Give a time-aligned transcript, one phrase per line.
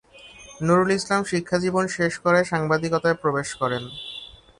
[0.61, 3.83] নূরুল ইসলাম শিক্ষাজীবন শেষ করে সাংবাদিকতায় প্রবেশ করেন।